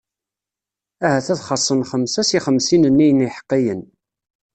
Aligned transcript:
Ahat 1.05 1.27
ad 1.33 1.39
xaṣṣen 1.47 1.85
xemsa 1.91 2.21
si 2.29 2.39
xemsin-nni 2.45 3.09
n 3.11 3.25
iḥeqqiyen. 3.27 3.81